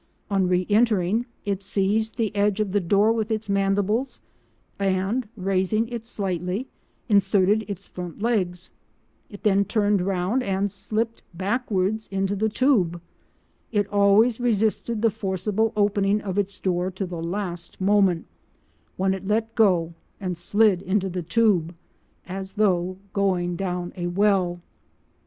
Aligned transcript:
On 0.31 0.47
re 0.47 0.65
entering, 0.67 1.27
it 1.45 1.61
seized 1.61 2.17
the 2.17 2.35
edge 2.35 2.59
of 2.59 2.71
the 2.71 2.79
door 2.79 3.11
with 3.13 3.29
its 3.29 3.49
mandibles, 3.49 4.19
and, 4.79 5.27
raising 5.37 5.87
it 5.89 6.07
slightly, 6.07 6.67
inserted 7.07 7.63
its 7.67 7.85
front 7.85 8.19
legs. 8.19 8.71
It 9.29 9.43
then 9.43 9.63
turned 9.63 10.01
round 10.01 10.41
and 10.41 10.71
slipped 10.71 11.21
backwards 11.35 12.07
into 12.07 12.35
the 12.35 12.49
tube. 12.49 12.99
It 13.71 13.85
always 13.93 14.39
resisted 14.39 15.03
the 15.03 15.11
forcible 15.11 15.71
opening 15.77 16.19
of 16.19 16.39
its 16.39 16.57
door 16.57 16.89
to 16.89 17.05
the 17.05 17.21
last 17.21 17.79
moment, 17.79 18.25
when 18.97 19.13
it 19.13 19.27
let 19.27 19.53
go 19.53 19.93
and 20.19 20.35
slid 20.35 20.81
into 20.81 21.09
the 21.09 21.21
tube 21.21 21.75
"as 22.25 22.53
though 22.53 22.97
going 23.13 23.55
down 23.55 23.93
a 23.95 24.07
well." 24.07 24.61